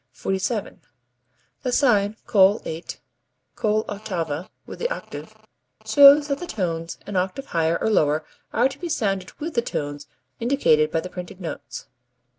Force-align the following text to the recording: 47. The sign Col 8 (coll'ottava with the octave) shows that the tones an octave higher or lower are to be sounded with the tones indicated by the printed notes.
47. 0.13 0.81
The 1.61 1.71
sign 1.71 2.17
Col 2.25 2.59
8 2.65 2.99
(coll'ottava 3.55 4.49
with 4.65 4.79
the 4.79 4.89
octave) 4.89 5.35
shows 5.85 6.27
that 6.27 6.39
the 6.39 6.47
tones 6.47 6.97
an 7.05 7.15
octave 7.15 7.45
higher 7.53 7.77
or 7.79 7.91
lower 7.91 8.25
are 8.51 8.67
to 8.67 8.79
be 8.79 8.89
sounded 8.89 9.31
with 9.33 9.53
the 9.53 9.61
tones 9.61 10.07
indicated 10.39 10.89
by 10.89 11.01
the 11.01 11.09
printed 11.11 11.39
notes. 11.39 11.85